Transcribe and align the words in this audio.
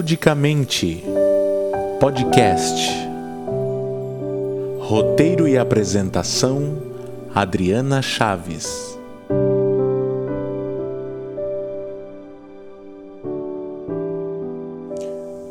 Ludicamente 0.00 1.04
Podcast. 2.00 2.90
Roteiro 4.78 5.46
e 5.46 5.58
apresentação 5.58 6.78
Adriana 7.34 8.00
Chaves. 8.00 8.66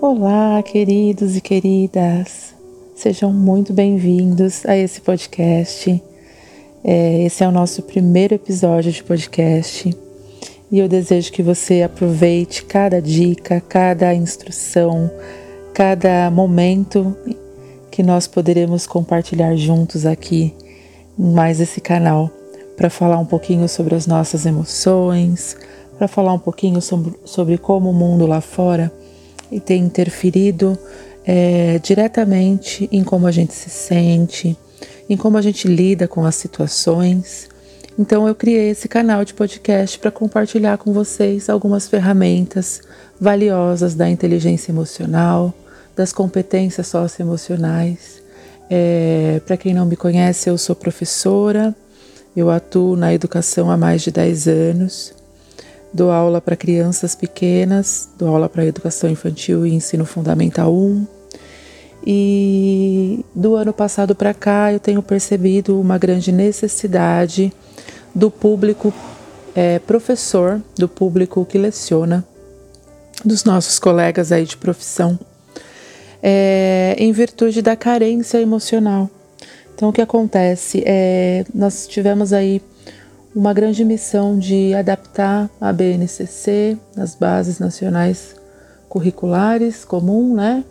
Olá, 0.02 0.64
queridos 0.64 1.38
e 1.38 1.42
queridas, 1.42 2.56
sejam 2.96 3.32
muito 3.32 3.72
bem-vindos 3.72 4.66
a 4.66 4.76
esse 4.76 5.00
podcast. 5.00 6.02
É, 6.84 7.24
esse 7.24 7.44
é 7.44 7.48
o 7.48 7.52
nosso 7.52 7.84
primeiro 7.84 8.34
episódio 8.34 8.92
de 8.92 9.04
podcast 9.04 10.09
e 10.72 10.80
eu 10.80 10.88
desejo 10.88 11.32
que 11.32 11.42
você 11.42 11.82
aproveite 11.82 12.64
cada 12.64 13.02
dica, 13.02 13.62
cada 13.62 14.14
instrução, 14.14 15.10
cada 15.74 16.30
momento 16.30 17.16
que 17.90 18.04
nós 18.04 18.28
poderemos 18.28 18.86
compartilhar 18.86 19.56
juntos 19.56 20.06
aqui 20.06 20.54
mais 21.18 21.60
esse 21.60 21.82
canal 21.82 22.30
para 22.78 22.90
falar 22.90 23.18
um 23.18 23.26
pouquinho 23.26 23.68
sobre 23.68 23.96
as 23.96 24.06
nossas 24.06 24.46
emoções, 24.46 25.58
para 25.98 26.08
falar 26.08 26.34
um 26.34 26.40
pouquinho 26.40 26.82
sobre, 26.82 27.14
sobre 27.26 27.58
como 27.58 27.90
o 27.90 27.94
mundo 27.94 28.26
lá 28.26 28.40
fora 28.40 28.92
tem 29.66 29.84
interferido 29.84 30.78
é, 31.26 31.80
diretamente 31.80 32.88
em 32.92 33.04
como 33.04 33.26
a 33.26 33.32
gente 33.32 33.54
se 33.54 33.70
sente, 33.70 34.56
em 35.10 35.18
como 35.18 35.38
a 35.38 35.42
gente 35.42 35.68
lida 35.68 36.08
com 36.08 36.24
as 36.24 36.36
situações 36.36 37.50
então 38.00 38.26
eu 38.26 38.34
criei 38.34 38.70
esse 38.70 38.88
canal 38.88 39.26
de 39.26 39.34
podcast 39.34 40.00
para 40.00 40.10
compartilhar 40.10 40.78
com 40.78 40.94
vocês 40.94 41.50
algumas 41.50 41.86
ferramentas 41.86 42.82
valiosas 43.20 43.94
da 43.94 44.10
inteligência 44.10 44.72
emocional, 44.72 45.54
das 45.98 46.14
competências 46.14 46.88
socioemocionais. 46.88 48.24
É, 48.70 49.42
para 49.46 49.58
quem 49.58 49.74
não 49.74 49.86
me 49.86 49.98
conhece, 49.98 50.50
eu 50.50 50.58
sou 50.58 50.78
professora, 50.78 51.76
eu 52.34 52.50
atuo 52.50 52.96
na 52.96 53.14
educação 53.14 53.70
há 53.70 53.76
mais 53.76 54.02
de 54.02 54.12
10 54.12 54.48
anos, 54.48 55.14
dou 55.94 56.10
aula 56.10 56.40
para 56.40 56.56
crianças 56.56 57.16
pequenas, 57.16 58.08
dou 58.18 58.30
aula 58.30 58.48
para 58.48 58.66
educação 58.66 59.10
infantil 59.10 59.68
e 59.68 59.74
ensino 59.74 60.06
fundamental 60.06 60.74
1. 60.74 61.19
E 62.06 63.26
do 63.36 63.56
ano 63.56 63.74
passado 63.74 64.16
para 64.16 64.34
cá 64.34 64.72
eu 64.72 64.80
tenho 64.80 65.02
percebido 65.02 65.80
uma 65.80 65.98
grande 65.98 66.32
necessidade 66.32 67.54
do 68.16 68.32
público 68.32 68.94
é, 69.56 69.80
professor, 69.80 70.62
do 70.78 70.88
público 70.88 71.46
que 71.46 71.58
leciona, 71.58 72.26
dos 73.24 73.44
nossos 73.44 73.80
colegas 73.80 74.32
aí 74.32 74.46
de 74.46 74.56
profissão, 74.56 75.20
é, 76.24 76.96
em 76.98 77.12
virtude 77.12 77.62
da 77.62 77.76
carência 77.76 78.40
emocional. 78.40 79.10
Então, 79.76 79.90
o 79.90 79.94
que 79.94 80.02
acontece? 80.02 80.84
É, 80.86 81.46
nós 81.54 81.88
tivemos 81.88 82.34
aí 82.34 82.62
uma 83.34 83.54
grande 83.54 83.86
missão 83.86 84.38
de 84.38 84.74
adaptar 84.74 85.50
a 85.60 85.72
BNCC, 85.72 86.78
as 86.98 87.16
bases 87.16 87.60
nacionais 87.60 88.36
curriculares 88.90 89.86
comum, 89.86 90.36
né? 90.36 90.64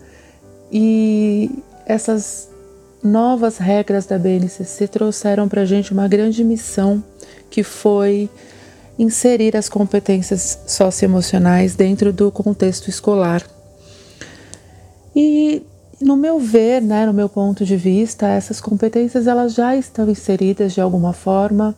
E 0.70 1.50
essas 1.86 2.48
novas 3.02 3.58
regras 3.58 4.06
da 4.06 4.18
BNCC 4.18 4.88
trouxeram 4.88 5.48
para 5.48 5.62
a 5.62 5.64
gente 5.64 5.92
uma 5.92 6.08
grande 6.08 6.42
missão 6.44 7.02
que 7.50 7.62
foi 7.62 8.28
inserir 8.98 9.56
as 9.56 9.68
competências 9.68 10.58
socioemocionais 10.66 11.76
dentro 11.76 12.12
do 12.12 12.30
contexto 12.30 12.88
escolar. 12.88 13.42
E 15.14 15.62
no 16.00 16.16
meu 16.16 16.38
ver, 16.38 16.82
né, 16.82 17.06
no 17.06 17.12
meu 17.12 17.28
ponto 17.28 17.64
de 17.64 17.76
vista, 17.76 18.26
essas 18.26 18.60
competências 18.60 19.26
elas 19.26 19.54
já 19.54 19.76
estão 19.76 20.08
inseridas 20.08 20.72
de 20.72 20.80
alguma 20.80 21.12
forma. 21.12 21.74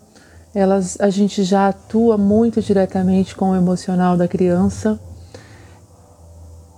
Elas, 0.54 1.00
a 1.00 1.10
gente 1.10 1.44
já 1.44 1.68
atua 1.68 2.18
muito 2.18 2.60
diretamente 2.60 3.34
com 3.36 3.50
o 3.50 3.56
emocional 3.56 4.16
da 4.16 4.26
criança, 4.26 4.98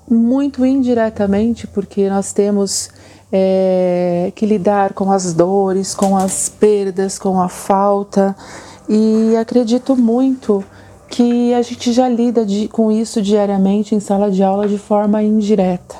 muito 0.09 0.65
indiretamente, 0.65 1.67
porque 1.67 2.09
nós 2.09 2.33
temos 2.33 2.91
é, 3.33 4.31
que 4.35 4.45
lidar 4.45 4.93
com 4.93 5.11
as 5.11 5.33
dores, 5.33 5.95
com 5.95 6.17
as 6.17 6.49
perdas, 6.49 7.19
com 7.19 7.41
a 7.41 7.49
falta 7.49 8.37
e 8.89 9.35
acredito 9.37 9.97
muito 9.97 10.63
que 11.09 11.53
a 11.55 11.63
gente 11.63 11.93
já 11.93 12.09
lida 12.09 12.45
de, 12.45 12.69
com 12.69 12.91
isso 12.91 13.21
diariamente 13.23 13.95
em 13.95 14.01
sala 14.01 14.31
de 14.31 14.43
aula 14.43 14.69
de 14.69 14.79
forma 14.79 15.23
indireta. 15.23 15.97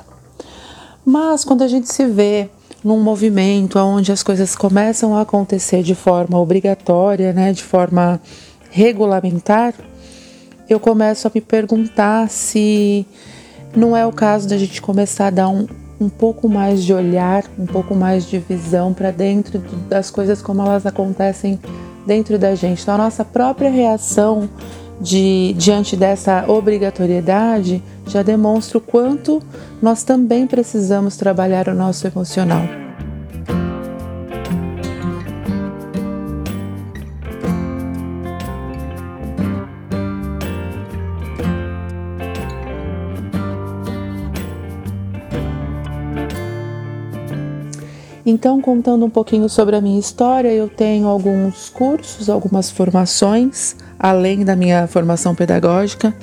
Mas 1.05 1.45
quando 1.45 1.63
a 1.63 1.69
gente 1.69 1.93
se 1.93 2.07
vê 2.07 2.49
num 2.83 3.01
movimento 3.01 3.79
onde 3.79 4.11
as 4.11 4.23
coisas 4.23 4.57
começam 4.57 5.17
a 5.17 5.21
acontecer 5.21 5.83
de 5.83 5.95
forma 5.95 6.39
obrigatória, 6.39 7.33
né, 7.33 7.53
de 7.53 7.63
forma 7.63 8.21
regulamentar, 8.71 9.75
eu 10.69 10.81
começo 10.81 11.29
a 11.29 11.31
me 11.35 11.41
perguntar 11.41 12.29
se 12.31 13.07
não 13.75 13.97
é 13.97 14.07
o 14.07 14.13
caso 14.13 14.49
da 14.49 14.57
gente 14.59 14.81
começar 14.81 15.29
a 15.29 15.31
dar 15.31 15.49
um, 15.49 15.67
um 16.01 16.09
pouco 16.09 16.49
mais 16.49 16.83
de 16.85 16.93
olhar, 16.93 17.45
um 17.59 17.67
pouco 17.67 17.95
mais 17.95 18.27
de 18.27 18.39
visão 18.39 18.93
para 18.93 19.11
dentro 19.11 19.59
das 19.89 20.11
coisas 20.11 20.43
como 20.43 20.63
elas 20.63 20.87
acontecem 20.87 21.59
dentro 22.07 22.39
da 22.39 22.55
gente. 22.55 22.83
Então, 22.83 22.95
a 22.95 22.99
nossa 22.99 23.25
própria 23.25 23.71
reação 23.71 24.49
de, 25.01 25.55
diante 25.55 25.97
dessa 25.97 26.45
obrigatoriedade 26.49 27.83
já 28.07 28.23
demonstra 28.23 28.79
o 28.79 28.81
quanto 28.81 29.43
nós 29.81 30.03
também 30.03 30.47
precisamos 30.47 31.17
trabalhar 31.17 31.69
o 31.69 31.75
nosso 31.75 32.07
emocional. 32.07 32.82
Então, 48.33 48.63
contando 48.63 49.05
um 49.05 49.11
pouquinho 49.11 49.47
sobre 49.47 49.77
a 49.77 49.81
minha 49.83 50.01
história, 50.01 50.49
eu 50.49 50.67
tenho 50.67 51.07
alguns 51.07 51.69
cursos, 51.69 52.31
algumas 52.31 52.71
formações, 52.71 53.77
além 53.99 54.43
da 54.43 54.57
minha 54.57 54.87
formação 54.87 55.35
pedagógica, 55.35 56.15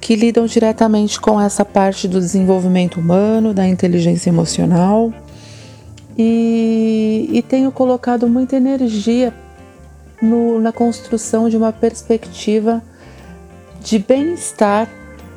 que 0.00 0.14
lidam 0.14 0.46
diretamente 0.46 1.20
com 1.20 1.40
essa 1.40 1.64
parte 1.64 2.06
do 2.06 2.20
desenvolvimento 2.20 3.00
humano, 3.00 3.52
da 3.52 3.66
inteligência 3.66 4.30
emocional. 4.30 5.12
E, 6.16 7.28
e 7.32 7.42
tenho 7.42 7.72
colocado 7.72 8.28
muita 8.28 8.54
energia 8.54 9.34
no, 10.22 10.60
na 10.60 10.70
construção 10.70 11.48
de 11.48 11.56
uma 11.56 11.72
perspectiva 11.72 12.80
de 13.82 13.98
bem-estar 13.98 14.88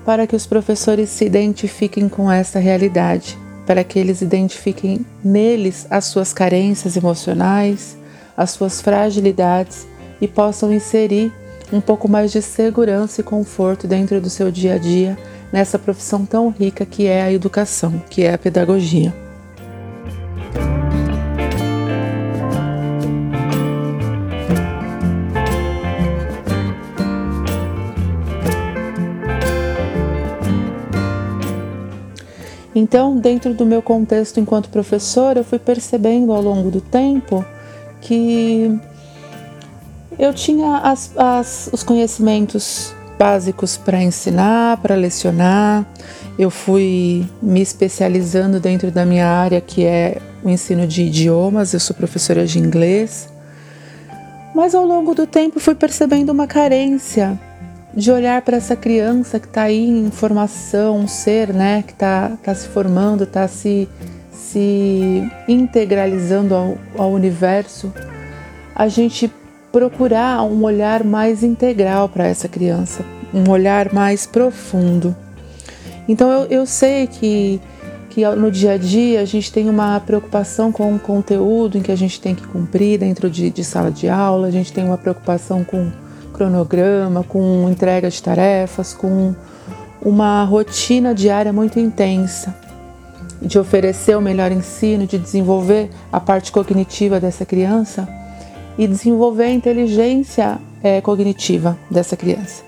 para 0.05 0.27
que 0.27 0.35
os 0.35 0.45
professores 0.45 1.09
se 1.09 1.25
identifiquem 1.25 2.07
com 2.07 2.31
essa 2.31 2.59
realidade 2.59 3.41
para 3.65 3.83
que 3.83 3.97
eles 3.97 4.21
identifiquem 4.21 5.05
neles 5.23 5.87
as 5.89 6.05
suas 6.05 6.33
carências 6.33 6.97
emocionais, 6.97 7.97
as 8.35 8.51
suas 8.51 8.81
fragilidades 8.81 9.87
e 10.19 10.27
possam 10.27 10.73
inserir 10.73 11.31
um 11.71 11.81
pouco 11.81 12.07
mais 12.07 12.31
de 12.31 12.41
segurança 12.41 13.21
e 13.21 13.23
conforto 13.23 13.87
dentro 13.87 14.19
do 14.19 14.29
seu 14.29 14.51
dia 14.51 14.75
a 14.75 14.77
dia 14.77 15.17
nessa 15.51 15.79
profissão 15.79 16.25
tão 16.25 16.49
rica 16.49 16.85
que 16.85 17.05
é 17.05 17.23
a 17.23 17.31
educação, 17.31 18.01
que 18.09 18.23
é 18.23 18.33
a 18.33 18.37
pedagogia. 18.37 19.22
Então, 32.75 33.17
dentro 33.17 33.53
do 33.53 33.65
meu 33.65 33.81
contexto 33.81 34.39
enquanto 34.39 34.69
professora, 34.69 35.39
eu 35.39 35.43
fui 35.43 35.59
percebendo 35.59 36.33
ao 36.33 36.41
longo 36.41 36.71
do 36.71 36.81
tempo 36.81 37.45
que 38.01 38.79
eu 40.17 40.33
tinha 40.33 40.77
as, 40.77 41.11
as, 41.15 41.69
os 41.71 41.83
conhecimentos 41.83 42.93
básicos 43.17 43.77
para 43.77 44.01
ensinar, 44.01 44.77
para 44.77 44.95
lecionar. 44.95 45.85
Eu 46.37 46.49
fui 46.49 47.25
me 47.41 47.61
especializando 47.61 48.59
dentro 48.59 48.89
da 48.91 49.05
minha 49.05 49.27
área, 49.27 49.61
que 49.61 49.85
é 49.85 50.17
o 50.43 50.49
ensino 50.49 50.87
de 50.87 51.03
idiomas. 51.03 51.73
Eu 51.73 51.79
sou 51.79 51.95
professora 51.95 52.45
de 52.45 52.57
inglês. 52.57 53.29
Mas 54.53 54.75
ao 54.75 54.85
longo 54.85 55.13
do 55.13 55.25
tempo 55.25 55.59
fui 55.59 55.75
percebendo 55.75 56.31
uma 56.31 56.47
carência 56.47 57.39
de 57.95 58.11
olhar 58.11 58.41
para 58.41 58.57
essa 58.57 58.75
criança 58.75 59.39
que 59.39 59.45
está 59.45 59.63
aí 59.63 59.87
em 59.87 60.09
formação, 60.09 60.97
um 60.97 61.07
ser 61.07 61.53
né, 61.53 61.83
que 61.85 61.93
está 61.93 62.31
tá 62.41 62.55
se 62.55 62.67
formando, 62.67 63.23
está 63.23 63.47
se, 63.47 63.87
se 64.31 65.23
integralizando 65.47 66.55
ao, 66.55 66.77
ao 66.97 67.11
universo, 67.11 67.93
a 68.75 68.87
gente 68.87 69.31
procurar 69.71 70.43
um 70.43 70.63
olhar 70.63 71.03
mais 71.03 71.43
integral 71.43 72.09
para 72.09 72.27
essa 72.27 72.47
criança, 72.47 73.05
um 73.33 73.49
olhar 73.49 73.93
mais 73.93 74.25
profundo. 74.25 75.15
Então 76.07 76.31
eu, 76.31 76.45
eu 76.49 76.65
sei 76.65 77.05
que, 77.05 77.61
que 78.09 78.27
no 78.35 78.49
dia 78.49 78.73
a 78.73 78.77
dia 78.77 79.21
a 79.21 79.25
gente 79.25 79.51
tem 79.51 79.69
uma 79.69 79.99
preocupação 79.99 80.71
com 80.71 80.95
o 80.95 80.99
conteúdo 80.99 81.77
em 81.77 81.81
que 81.81 81.91
a 81.91 81.95
gente 81.95 82.19
tem 82.19 82.33
que 82.33 82.45
cumprir 82.47 82.99
dentro 82.99 83.29
de, 83.29 83.51
de 83.51 83.63
sala 83.63 83.91
de 83.91 84.09
aula, 84.09 84.47
a 84.47 84.51
gente 84.51 84.73
tem 84.73 84.83
uma 84.83 84.97
preocupação 84.97 85.63
com 85.63 85.91
cronograma, 86.33 87.23
com 87.23 87.69
entrega 87.69 88.09
de 88.09 88.21
tarefas, 88.21 88.93
com 88.93 89.33
uma 90.01 90.43
rotina 90.43 91.15
diária 91.15 91.53
muito 91.53 91.79
intensa 91.79 92.53
de 93.41 93.59
oferecer 93.59 94.17
o 94.17 94.21
melhor 94.21 94.51
ensino, 94.51 95.05
de 95.05 95.17
desenvolver 95.17 95.89
a 96.11 96.19
parte 96.19 96.51
cognitiva 96.51 97.19
dessa 97.19 97.45
criança 97.45 98.07
e 98.77 98.87
desenvolver 98.87 99.43
a 99.43 99.51
inteligência 99.51 100.59
é, 100.81 100.99
cognitiva 101.01 101.77
dessa 101.89 102.17
criança. 102.17 102.63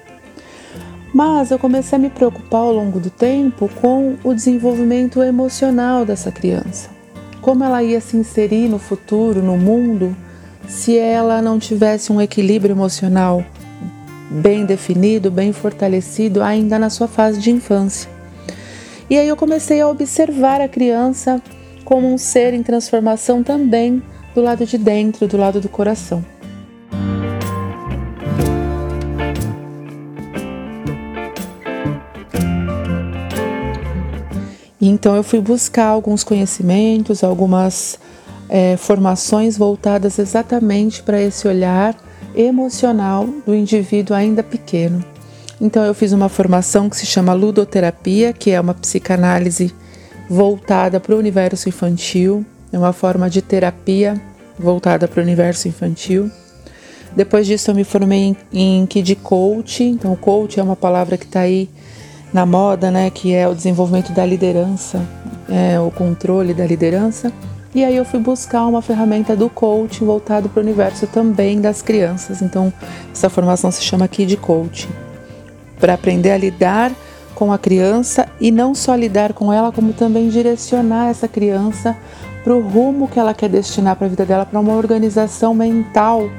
Mas 1.13 1.49
eu 1.49 1.57
comecei 1.57 1.97
a 1.97 2.01
me 2.01 2.09
preocupar 2.09 2.61
ao 2.61 2.73
longo 2.73 2.99
do 2.99 3.09
tempo 3.09 3.69
com 3.81 4.15
o 4.23 4.33
desenvolvimento 4.33 5.23
emocional 5.23 6.05
dessa 6.05 6.29
criança. 6.29 6.89
Como 7.41 7.63
ela 7.63 7.81
ia 7.81 8.01
se 8.01 8.17
inserir 8.17 8.67
no 8.67 8.77
futuro, 8.77 9.41
no 9.41 9.57
mundo, 9.57 10.15
se 10.67 10.97
ela 10.97 11.41
não 11.41 11.59
tivesse 11.59 12.11
um 12.11 12.21
equilíbrio 12.21 12.73
emocional 12.73 13.43
bem 14.29 14.65
definido, 14.65 15.29
bem 15.29 15.53
fortalecido, 15.53 16.41
ainda 16.41 16.79
na 16.79 16.89
sua 16.89 17.07
fase 17.07 17.39
de 17.39 17.51
infância. 17.51 18.09
E 19.09 19.17
aí 19.17 19.27
eu 19.27 19.35
comecei 19.35 19.79
a 19.81 19.87
observar 19.87 20.61
a 20.61 20.67
criança 20.67 21.41
como 21.83 22.11
um 22.11 22.17
ser 22.17 22.53
em 22.53 22.63
transformação 22.63 23.43
também 23.43 24.01
do 24.33 24.41
lado 24.41 24.65
de 24.65 24.77
dentro, 24.77 25.27
do 25.27 25.37
lado 25.37 25.61
do 25.61 25.69
coração. 25.69 26.25
Então 34.81 35.15
eu 35.15 35.23
fui 35.23 35.39
buscar 35.39 35.87
alguns 35.87 36.23
conhecimentos, 36.23 37.23
algumas 37.23 37.99
é, 38.49 38.77
formações 38.77 39.57
voltadas 39.57 40.19
exatamente 40.19 41.01
para 41.03 41.21
esse 41.21 41.47
olhar 41.47 41.95
emocional 42.35 43.27
do 43.45 43.55
indivíduo 43.55 44.15
ainda 44.15 44.43
pequeno. 44.43 45.03
Então 45.59 45.83
eu 45.83 45.93
fiz 45.93 46.11
uma 46.11 46.29
formação 46.29 46.89
que 46.89 46.97
se 46.97 47.05
chama 47.05 47.33
ludoterapia, 47.33 48.33
que 48.33 48.51
é 48.51 48.59
uma 48.59 48.73
psicanálise 48.73 49.73
voltada 50.29 50.99
para 50.99 51.15
o 51.15 51.17
universo 51.17 51.69
infantil, 51.69 52.45
é 52.71 52.77
uma 52.77 52.91
forma 52.91 53.29
de 53.29 53.41
terapia 53.41 54.19
voltada 54.59 55.07
para 55.07 55.21
o 55.21 55.23
universo 55.23 55.67
infantil. 55.67 56.29
Depois 57.15 57.47
disso 57.47 57.71
eu 57.71 57.75
me 57.75 57.85
formei 57.85 58.19
em, 58.19 58.37
em 58.51 58.85
Kid 58.85 59.15
Coach, 59.15 59.83
então 59.83 60.13
coach 60.15 60.59
é 60.59 60.63
uma 60.63 60.75
palavra 60.75 61.17
que 61.17 61.25
está 61.25 61.41
aí 61.41 61.69
na 62.33 62.45
moda, 62.45 62.91
né, 62.91 63.09
que 63.09 63.33
é 63.33 63.47
o 63.47 63.55
desenvolvimento 63.55 64.11
da 64.11 64.25
liderança, 64.25 65.01
é, 65.49 65.79
o 65.79 65.89
controle 65.89 66.53
da 66.53 66.65
liderança. 66.65 67.31
E 67.75 67.83
aí 67.83 67.97
eu 67.97 68.05
fui 68.05 68.21
buscar 68.21 68.65
uma 68.67 68.81
ferramenta 68.81 69.35
do 69.35 69.49
coaching 69.49 70.05
voltado 70.05 70.47
para 70.47 70.61
o 70.61 70.63
universo 70.63 71.05
também 71.07 71.59
das 71.59 71.81
crianças. 71.81 72.41
Então, 72.41 72.71
essa 73.11 73.29
formação 73.29 73.69
se 73.69 73.83
chama 73.83 74.07
Kid 74.07 74.37
Coaching. 74.37 74.87
Para 75.77 75.95
aprender 75.95 76.31
a 76.31 76.37
lidar 76.37 76.93
com 77.35 77.51
a 77.51 77.57
criança 77.57 78.29
e 78.39 78.49
não 78.49 78.73
só 78.73 78.95
lidar 78.95 79.33
com 79.33 79.51
ela, 79.51 79.73
como 79.73 79.91
também 79.91 80.29
direcionar 80.29 81.09
essa 81.09 81.27
criança 81.27 81.97
para 82.45 82.55
o 82.55 82.61
rumo 82.61 83.09
que 83.09 83.19
ela 83.19 83.33
quer 83.33 83.49
destinar 83.49 83.97
para 83.97 84.07
a 84.07 84.09
vida 84.09 84.25
dela, 84.25 84.45
para 84.45 84.57
uma 84.61 84.75
organização 84.75 85.53
mental 85.53 86.29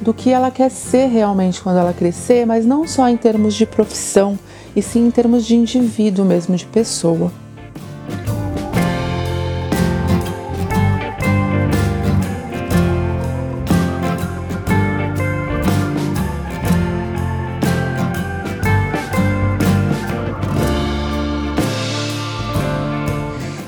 do 0.00 0.14
que 0.14 0.30
ela 0.30 0.50
quer 0.50 0.70
ser 0.70 1.08
realmente 1.08 1.60
quando 1.60 1.78
ela 1.78 1.92
crescer, 1.92 2.46
mas 2.46 2.64
não 2.64 2.88
só 2.88 3.06
em 3.06 3.18
termos 3.18 3.54
de 3.54 3.66
profissão, 3.66 4.38
e 4.74 4.80
sim 4.80 5.08
em 5.08 5.10
termos 5.10 5.44
de 5.44 5.56
indivíduo 5.56 6.24
mesmo, 6.24 6.56
de 6.56 6.64
pessoa. 6.64 7.30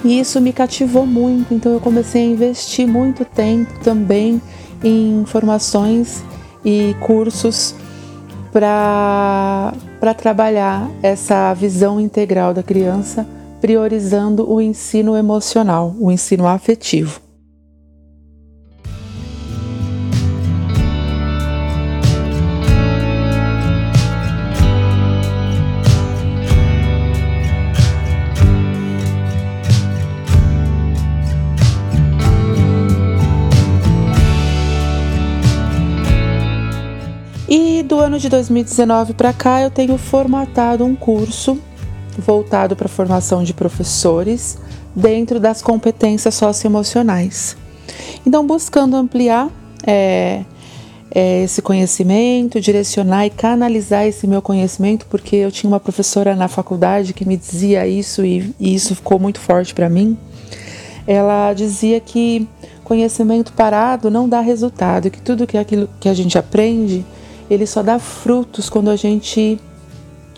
E 0.09 0.21
isso 0.21 0.41
me 0.41 0.55
cativou 0.55 1.05
muito, 1.05 1.53
então 1.53 1.71
eu 1.71 1.81
comecei 1.81 2.23
a 2.23 2.25
investir 2.25 2.89
muito 2.89 3.27
tempo 3.27 3.79
também 3.85 4.41
em 4.83 5.23
formações 5.27 6.25
e 6.65 6.97
cursos 6.99 7.75
para 8.51 9.75
trabalhar 10.17 10.91
essa 11.03 11.53
visão 11.53 12.01
integral 12.01 12.55
da 12.55 12.63
criança, 12.63 13.27
priorizando 13.61 14.51
o 14.51 14.63
ensino 14.63 15.15
emocional, 15.15 15.95
o 16.01 16.11
ensino 16.11 16.49
afetivo. 16.49 17.28
Ano 38.19 38.21
de 38.21 38.29
2019 38.29 39.15
para 39.15 39.33
cá, 39.33 39.63
eu 39.63 39.71
tenho 39.71 39.97
formatado 39.97 40.85
um 40.85 40.97
curso 40.97 41.57
voltado 42.19 42.75
para 42.75 42.87
a 42.87 42.89
formação 42.89 43.45
de 43.45 43.55
professores 43.55 44.59
dentro 44.95 45.39
das 45.39 45.63
competências 45.63 46.35
socioemocionais. 46.35 47.57
Então, 48.27 48.45
buscando 48.45 48.97
ampliar 48.97 49.49
é, 49.87 50.43
é, 51.15 51.45
esse 51.45 51.63
conhecimento, 51.63 52.61
direcionar 52.61 53.25
e 53.25 53.31
canalizar 53.31 54.05
esse 54.05 54.27
meu 54.27 54.43
conhecimento, 54.43 55.07
porque 55.07 55.37
eu 55.37 55.53
tinha 55.53 55.71
uma 55.71 55.79
professora 55.79 56.35
na 56.35 56.49
faculdade 56.49 57.13
que 57.13 57.25
me 57.25 57.37
dizia 57.37 57.87
isso 57.87 58.25
e, 58.25 58.53
e 58.59 58.75
isso 58.75 58.97
ficou 58.97 59.21
muito 59.21 59.39
forte 59.39 59.73
para 59.73 59.89
mim. 59.89 60.19
Ela 61.07 61.55
dizia 61.55 62.01
que 62.01 62.49
conhecimento 62.83 63.53
parado 63.53 64.11
não 64.11 64.29
dá 64.29 64.41
resultado, 64.41 65.09
que 65.09 65.21
tudo 65.21 65.47
que 65.47 65.57
aquilo 65.57 65.89
que 66.01 66.09
a 66.09 66.15
gente 66.15 66.37
aprende 66.37 67.07
ele 67.51 67.67
só 67.67 67.83
dá 67.83 67.99
frutos 67.99 68.69
quando 68.69 68.91
a 68.91 68.97
gente 68.97 69.59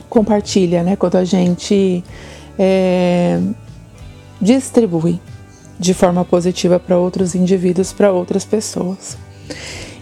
compartilha, 0.09 0.83
né? 0.83 0.97
Quando 0.97 1.17
a 1.17 1.25
gente 1.25 2.05
é, 2.59 3.41
distribui 4.41 5.21
de 5.79 5.95
forma 5.95 6.25
positiva 6.25 6.79
para 6.79 6.99
outros 6.99 7.35
indivíduos, 7.35 7.93
para 7.93 8.13
outras 8.13 8.45
pessoas. 8.45 9.17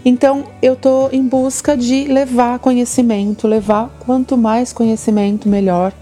Então, 0.03 0.45
eu 0.61 0.73
estou 0.73 1.09
em 1.11 1.25
busca 1.27 1.75
de 1.75 2.05
levar 2.05 2.59
conhecimento, 2.59 3.47
levar 3.47 3.89
quanto 3.99 4.37
mais 4.37 4.71
conhecimento, 4.71 5.47
melhor, 5.47 5.93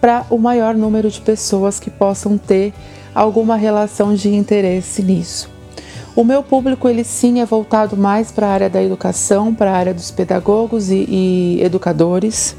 para 0.00 0.26
o 0.30 0.38
maior 0.38 0.74
número 0.74 1.10
de 1.10 1.20
pessoas 1.20 1.78
que 1.78 1.90
possam 1.90 2.36
ter 2.36 2.72
alguma 3.14 3.56
relação 3.56 4.14
de 4.14 4.28
interesse 4.34 5.02
nisso. 5.02 5.53
O 6.16 6.22
meu 6.22 6.44
público, 6.44 6.88
ele 6.88 7.02
sim 7.02 7.40
é 7.40 7.44
voltado 7.44 7.96
mais 7.96 8.30
para 8.30 8.46
a 8.46 8.50
área 8.50 8.70
da 8.70 8.80
educação, 8.80 9.52
para 9.52 9.72
a 9.72 9.76
área 9.76 9.92
dos 9.92 10.12
pedagogos 10.12 10.88
e, 10.88 11.06
e 11.08 11.60
educadores, 11.60 12.54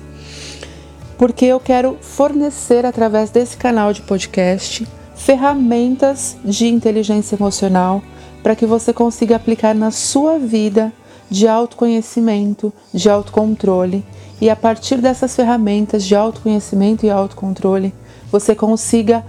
porque 1.18 1.46
eu 1.46 1.58
quero 1.58 1.98
fornecer 2.02 2.86
através 2.86 3.30
desse 3.30 3.56
canal 3.56 3.94
de 3.94 4.02
podcast 4.02 4.86
ferramentas 5.16 6.36
de 6.44 6.68
inteligência 6.68 7.38
emocional 7.38 8.04
para 8.44 8.58
que 8.58 8.66
você 8.66 8.92
consiga 8.92 9.38
aplicar 9.38 9.74
na 9.74 9.90
sua 9.90 10.38
vida 10.38 10.92
de 11.32 11.48
autoconhecimento, 11.48 12.74
de 12.94 13.10
autocontrole. 13.10 14.04
E 14.42 14.50
a 14.50 14.56
partir 14.56 14.98
dessas 14.98 15.34
ferramentas 15.34 16.04
de 16.04 16.14
autoconhecimento 16.14 17.06
e 17.06 17.10
autocontrole 17.10 17.94
você 18.30 18.54
consiga 18.54 19.26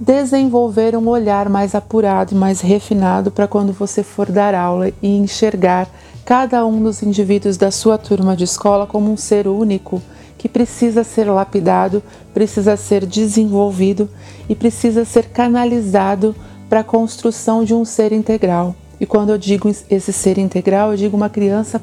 desenvolver 0.00 0.96
um 0.96 1.08
olhar 1.08 1.48
mais 1.48 1.74
apurado, 1.74 2.36
mais 2.36 2.60
refinado 2.60 3.30
para 3.30 3.48
quando 3.48 3.72
você 3.72 4.02
for 4.02 4.30
dar 4.30 4.54
aula 4.54 4.90
e 5.02 5.16
enxergar 5.16 5.88
cada 6.24 6.64
um 6.64 6.82
dos 6.82 7.02
indivíduos 7.02 7.56
da 7.56 7.70
sua 7.70 7.98
turma 7.98 8.36
de 8.36 8.44
escola 8.44 8.86
como 8.86 9.10
um 9.10 9.16
ser 9.16 9.48
único 9.48 10.00
que 10.36 10.48
precisa 10.48 11.02
ser 11.02 11.24
lapidado, 11.24 12.00
precisa 12.32 12.76
ser 12.76 13.04
desenvolvido 13.04 14.08
e 14.48 14.54
precisa 14.54 15.04
ser 15.04 15.30
canalizado 15.30 16.34
para 16.68 16.80
a 16.80 16.84
construção 16.84 17.64
de 17.64 17.74
um 17.74 17.84
ser 17.84 18.12
integral. 18.12 18.76
E 19.00 19.06
quando 19.06 19.30
eu 19.30 19.38
digo 19.38 19.68
esse 19.90 20.12
ser 20.12 20.38
integral, 20.38 20.92
eu 20.92 20.96
digo 20.96 21.16
uma 21.16 21.28
criança 21.28 21.82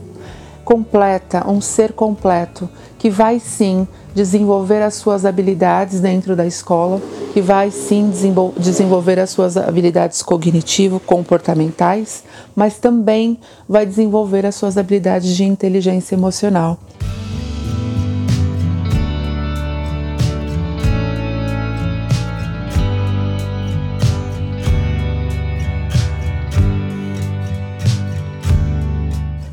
completa, 0.64 1.50
um 1.50 1.60
ser 1.60 1.92
completo, 1.92 2.70
que 3.06 3.10
vai 3.12 3.40
sim 3.40 3.88
desenvolver 4.16 4.82
as 4.82 4.96
suas 4.96 5.26
habilidades 5.26 6.02
dentro 6.02 6.36
da 6.36 6.44
escola, 6.44 7.00
que 7.36 7.40
vai 7.40 7.70
sim 7.70 8.12
desenvolver 8.58 9.20
as 9.20 9.30
suas 9.30 9.58
habilidades 9.58 10.24
cognitivo-comportamentais, 10.24 12.24
mas 12.56 12.80
também 12.80 13.38
vai 13.70 13.86
desenvolver 13.86 14.44
as 14.44 14.56
suas 14.56 14.76
habilidades 14.76 15.38
de 15.38 15.44
inteligência 15.44 16.16
emocional. 16.16 16.80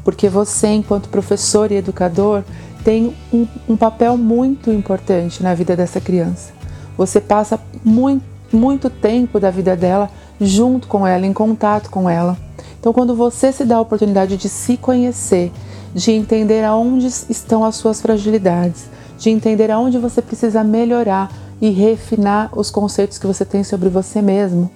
porque 0.04 0.28
você, 0.28 0.68
enquanto 0.68 1.08
professor 1.08 1.72
e 1.72 1.76
educador, 1.76 2.44
tem 2.84 3.14
um, 3.32 3.46
um 3.68 3.76
papel 3.76 4.16
muito 4.16 4.70
importante 4.70 5.42
na 5.42 5.54
vida 5.54 5.76
dessa 5.76 6.00
criança. 6.00 6.52
Você 6.96 7.20
passa 7.20 7.58
muito, 7.84 8.24
muito 8.52 8.90
tempo 8.90 9.40
da 9.40 9.50
vida 9.50 9.76
dela 9.76 10.10
junto 10.40 10.88
com 10.88 11.06
ela, 11.06 11.26
em 11.26 11.32
contato 11.32 11.90
com 11.90 12.08
ela. 12.08 12.36
Então, 12.78 12.92
quando 12.92 13.14
você 13.14 13.52
se 13.52 13.64
dá 13.64 13.76
a 13.76 13.80
oportunidade 13.80 14.36
de 14.36 14.48
se 14.48 14.76
conhecer, 14.76 15.52
de 15.94 16.10
entender 16.10 16.64
aonde 16.64 17.06
estão 17.06 17.64
as 17.64 17.76
suas 17.76 18.00
fragilidades, 18.00 18.86
de 19.18 19.30
entender 19.30 19.70
aonde 19.70 19.98
você 19.98 20.20
precisa 20.20 20.64
melhorar 20.64 21.30
e 21.60 21.70
refinar 21.70 22.50
os 22.58 22.70
conceitos 22.70 23.18
que 23.18 23.26
você 23.26 23.44
tem 23.44 23.62
sobre 23.62 23.88
você 23.88 24.20
mesmo, 24.20 24.68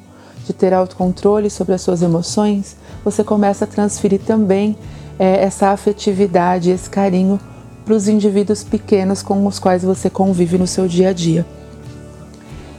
de 0.47 0.53
ter 0.53 0.73
autocontrole 0.73 1.51
sobre 1.51 1.75
as 1.75 1.81
suas 1.81 2.01
emoções, 2.01 2.77
você 3.05 3.25
começa 3.25 3.65
a 3.65 3.69
transferir 3.69 4.21
também 4.21 4.79
é, 5.19 5.43
essa 5.43 5.71
afetividade, 5.71 6.71
esse 6.71 6.89
carinho 6.89 7.41
para 7.87 7.95
os 7.95 8.09
indivíduos 8.09 8.65
pequenos 8.65 9.23
com 9.23 9.47
os 9.47 9.61
quais 9.61 9.85
você 9.85 10.11
convive 10.11 10.59
no 10.59 10.67
seu 10.67 10.89
dia 10.89 11.11
a 11.11 11.13
dia. 11.13 11.47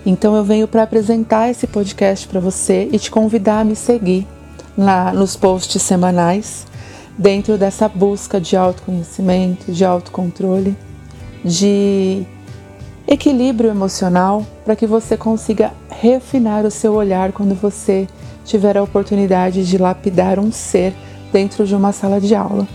Então 0.05 0.35
eu 0.35 0.43
venho 0.43 0.67
para 0.67 0.83
apresentar 0.83 1.49
esse 1.49 1.65
podcast 1.65 2.27
para 2.27 2.41
você 2.41 2.89
e 2.91 2.99
te 2.99 3.09
convidar 3.09 3.61
a 3.61 3.63
me 3.63 3.73
seguir 3.73 4.27
na, 4.75 5.13
nos 5.13 5.37
posts 5.37 5.81
semanais 5.81 6.67
dentro 7.17 7.57
dessa 7.57 7.87
busca 7.87 8.39
de 8.39 8.57
autoconhecimento, 8.57 9.71
de 9.71 9.85
autocontrole, 9.85 10.77
de 11.43 12.25
equilíbrio 13.07 13.69
emocional 13.69 14.45
para 14.65 14.75
que 14.75 14.85
você 14.85 15.15
consiga 15.15 15.71
refinar 15.89 16.65
o 16.65 16.71
seu 16.71 16.93
olhar 16.93 17.31
quando 17.31 17.55
você 17.55 18.07
tiver 18.43 18.77
a 18.77 18.83
oportunidade 18.83 19.65
de 19.65 19.77
lapidar 19.77 20.37
um 20.37 20.51
ser 20.51 20.93
dentro 21.31 21.65
de 21.65 21.73
uma 21.73 21.93
sala 21.93 22.19
de 22.19 22.35
aula. 22.35 22.67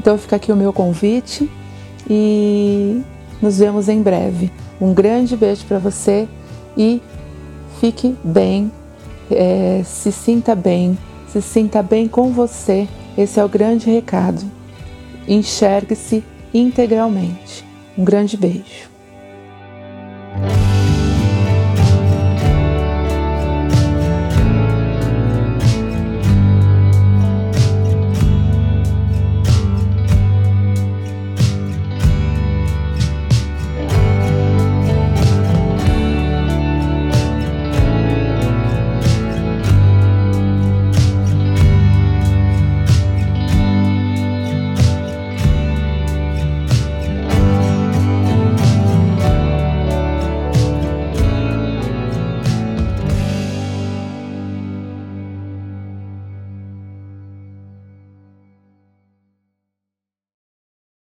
Então 0.00 0.18
fica 0.18 0.34
aqui 0.34 0.50
o 0.50 0.56
meu 0.56 0.72
convite 0.72 1.48
e 2.08 3.02
nos 3.40 3.58
vemos 3.58 3.88
em 3.88 4.02
breve. 4.02 4.50
Um 4.80 4.92
grande 4.92 5.36
beijo 5.36 5.64
para 5.66 5.78
você 5.78 6.28
e 6.76 7.00
fique 7.80 8.16
bem, 8.22 8.70
é, 9.30 9.82
se 9.84 10.12
sinta 10.12 10.54
bem, 10.54 10.96
se 11.28 11.40
sinta 11.42 11.82
bem 11.82 12.08
com 12.08 12.32
você. 12.32 12.88
Esse 13.16 13.40
é 13.40 13.44
o 13.44 13.48
grande 13.48 13.90
recado. 13.90 14.42
Enxergue-se 15.26 16.22
integralmente. 16.52 17.64
Um 17.96 18.04
grande 18.04 18.36
beijo. 18.36 18.95